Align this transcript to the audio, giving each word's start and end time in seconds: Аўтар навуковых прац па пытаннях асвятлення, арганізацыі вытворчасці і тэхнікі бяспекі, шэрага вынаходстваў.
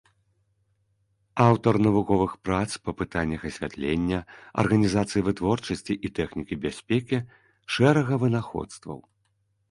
Аўтар 1.47 1.73
навуковых 1.87 2.31
прац 2.45 2.71
па 2.85 2.91
пытаннях 3.01 3.41
асвятлення, 3.49 4.19
арганізацыі 4.63 5.23
вытворчасці 5.27 5.97
і 6.09 6.11
тэхнікі 6.21 6.57
бяспекі, 6.63 7.19
шэрага 7.77 8.13
вынаходстваў. 8.25 8.97